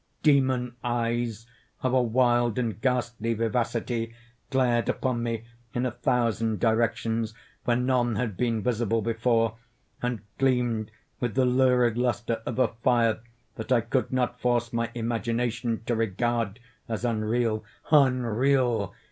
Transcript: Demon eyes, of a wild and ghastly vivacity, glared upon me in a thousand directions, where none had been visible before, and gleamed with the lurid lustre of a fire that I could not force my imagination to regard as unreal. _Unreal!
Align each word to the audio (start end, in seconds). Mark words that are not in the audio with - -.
Demon 0.23 0.75
eyes, 0.83 1.45
of 1.83 1.93
a 1.93 2.01
wild 2.01 2.57
and 2.57 2.81
ghastly 2.81 3.35
vivacity, 3.35 4.15
glared 4.49 4.89
upon 4.89 5.21
me 5.21 5.43
in 5.75 5.85
a 5.85 5.91
thousand 5.91 6.59
directions, 6.59 7.35
where 7.65 7.77
none 7.77 8.15
had 8.15 8.35
been 8.35 8.63
visible 8.63 9.03
before, 9.03 9.57
and 10.01 10.21
gleamed 10.39 10.89
with 11.19 11.35
the 11.35 11.45
lurid 11.45 11.99
lustre 11.99 12.41
of 12.47 12.57
a 12.57 12.69
fire 12.81 13.19
that 13.57 13.71
I 13.71 13.81
could 13.81 14.11
not 14.11 14.39
force 14.39 14.73
my 14.73 14.89
imagination 14.95 15.83
to 15.85 15.93
regard 15.95 16.59
as 16.89 17.05
unreal. 17.05 17.63
_Unreal! 17.91 18.95